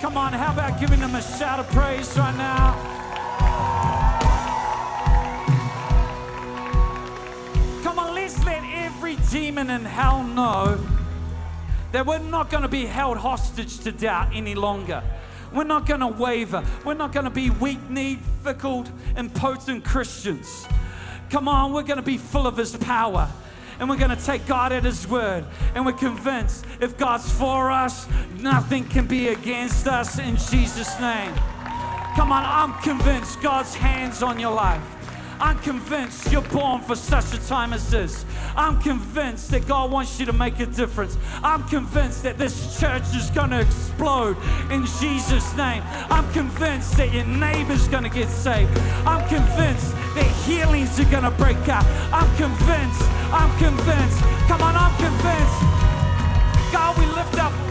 [0.00, 2.72] come on, how about giving them a shout of praise right now?
[7.84, 10.84] Come on, let's let every demon in hell know
[11.92, 15.00] that we're not going to be held hostage to doubt any longer.
[15.52, 16.64] We're not going to waver.
[16.84, 18.86] We're not going to be weak kneed, fickle,
[19.16, 20.66] impotent Christians.
[21.30, 23.28] Come on, we're going to be full of His power.
[23.78, 25.44] And we're going to take God at His word.
[25.74, 28.06] And we're convinced if God's for us,
[28.38, 31.32] nothing can be against us in Jesus' name.
[32.14, 34.82] Come on, I'm convinced God's hands on your life.
[35.40, 38.26] I'm convinced you're born for such a time as this.
[38.56, 41.16] I'm convinced that God wants you to make a difference.
[41.42, 44.36] I'm convinced that this church is going to explode
[44.70, 45.82] in Jesus' name.
[46.10, 48.76] I'm convinced that your neighbor's going to get saved.
[49.06, 51.86] I'm convinced that healings are going to break out.
[52.12, 53.02] I'm convinced.
[53.32, 54.20] I'm convinced.
[54.46, 55.60] Come on, I'm convinced.
[56.70, 57.69] God, we lift up